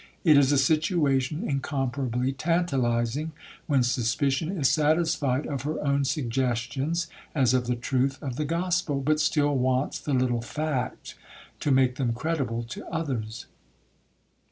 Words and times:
It 0.23 0.35
is 0.35 0.51
a 0.51 0.57
situation 0.57 1.47
incomparably 1.47 2.33
tantalizing, 2.33 3.33
when 3.67 3.83
suspicion 3.83 4.49
is 4.59 4.67
satisfied 4.67 5.45
of 5.45 5.61
her 5.61 5.79
own 5.85 6.05
suggestions, 6.05 7.05
as 7.35 7.53
of 7.53 7.67
the 7.67 7.75
truth 7.75 8.17
of 8.19 8.35
the 8.35 8.43
gospel, 8.45 8.99
but 8.99 9.19
still 9.19 9.55
wants 9.55 9.99
the 9.99 10.15
little 10.15 10.41
fact 10.41 11.13
to 11.59 11.69
make 11.69 11.97
them 11.97 12.13
credible 12.13 12.63
to 12.63 12.83
others. 12.87 13.45